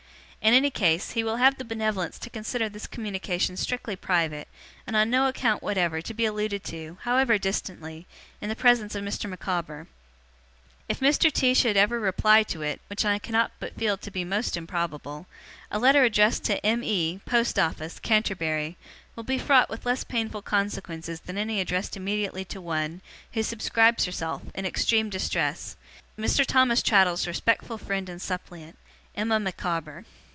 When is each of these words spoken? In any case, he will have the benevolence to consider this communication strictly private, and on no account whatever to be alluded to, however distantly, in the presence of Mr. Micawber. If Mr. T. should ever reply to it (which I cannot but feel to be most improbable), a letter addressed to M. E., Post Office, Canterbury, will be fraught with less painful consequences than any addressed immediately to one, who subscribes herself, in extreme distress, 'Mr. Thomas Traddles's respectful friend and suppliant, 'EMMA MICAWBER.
In 0.43 0.55
any 0.55 0.71
case, 0.71 1.11
he 1.11 1.23
will 1.23 1.35
have 1.35 1.59
the 1.59 1.63
benevolence 1.63 2.17
to 2.17 2.27
consider 2.31 2.67
this 2.67 2.87
communication 2.87 3.55
strictly 3.55 3.95
private, 3.95 4.47
and 4.87 4.95
on 4.95 5.07
no 5.11 5.27
account 5.27 5.61
whatever 5.61 6.01
to 6.01 6.15
be 6.15 6.25
alluded 6.25 6.63
to, 6.63 6.97
however 7.03 7.37
distantly, 7.37 8.07
in 8.41 8.49
the 8.49 8.55
presence 8.55 8.95
of 8.95 9.03
Mr. 9.03 9.29
Micawber. 9.29 9.85
If 10.89 10.99
Mr. 10.99 11.31
T. 11.31 11.53
should 11.53 11.77
ever 11.77 11.99
reply 11.99 12.41
to 12.41 12.63
it 12.63 12.81
(which 12.87 13.05
I 13.05 13.19
cannot 13.19 13.51
but 13.59 13.75
feel 13.77 13.97
to 13.97 14.09
be 14.09 14.23
most 14.25 14.57
improbable), 14.57 15.27
a 15.69 15.77
letter 15.77 16.03
addressed 16.03 16.43
to 16.45 16.65
M. 16.65 16.83
E., 16.83 17.19
Post 17.23 17.59
Office, 17.59 17.99
Canterbury, 17.99 18.77
will 19.15 19.23
be 19.23 19.37
fraught 19.37 19.69
with 19.69 19.85
less 19.85 20.03
painful 20.03 20.41
consequences 20.41 21.19
than 21.19 21.37
any 21.37 21.61
addressed 21.61 21.95
immediately 21.95 22.45
to 22.45 22.59
one, 22.59 23.01
who 23.33 23.43
subscribes 23.43 24.05
herself, 24.05 24.41
in 24.55 24.65
extreme 24.65 25.07
distress, 25.07 25.75
'Mr. 26.17 26.43
Thomas 26.43 26.81
Traddles's 26.81 27.27
respectful 27.27 27.77
friend 27.77 28.09
and 28.09 28.19
suppliant, 28.19 28.79
'EMMA 29.15 29.39
MICAWBER. 29.39 30.05